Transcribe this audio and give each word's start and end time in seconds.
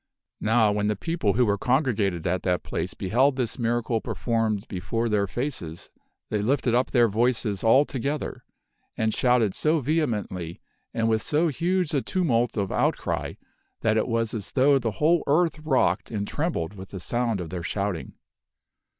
Now 0.39 0.71
when 0.71 0.87
the 0.87 0.95
people 0.95 1.33
who 1.33 1.45
were 1.45 1.59
congregated 1.59 2.25
at 2.25 2.41
that 2.41 2.63
place 2.63 2.95
beheld 2.95 3.35
this 3.35 3.59
miracle 3.59 4.01
performed 4.01 4.67
before 4.67 5.07
their 5.07 5.27
faces, 5.27 5.91
they 6.31 6.41
lifted 6.41 6.73
up 6.73 6.89
their 6.89 7.07
voices 7.07 7.63
all 7.63 7.85
together, 7.85 8.43
and 8.97 9.13
shouted 9.13 9.53
so 9.53 9.79
vehemently 9.79 10.59
and 10.91 11.07
with 11.07 11.21
so 11.21 11.49
huge 11.49 11.93
a 11.93 12.01
tumult 12.01 12.57
of 12.57 12.71
outcry 12.71 13.33
that 13.81 13.95
it 13.95 14.07
was 14.07 14.33
as 14.33 14.53
though 14.53 14.79
the 14.79 14.93
whole 14.97 15.23
earth 15.27 15.59
rocked 15.59 16.09
and 16.09 16.27
trembled 16.27 16.73
with 16.73 16.89
the 16.89 16.99
sound 16.99 17.39
of 17.39 17.51
their 17.51 17.61
shouting. 17.61 18.13